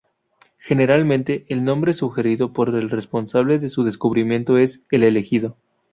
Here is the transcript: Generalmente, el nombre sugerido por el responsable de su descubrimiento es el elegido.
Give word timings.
Generalmente, 0.57 1.45
el 1.49 1.63
nombre 1.63 1.93
sugerido 1.93 2.53
por 2.53 2.69
el 2.69 2.89
responsable 2.89 3.59
de 3.59 3.69
su 3.69 3.83
descubrimiento 3.83 4.57
es 4.57 4.81
el 4.89 5.03
elegido. 5.03 5.55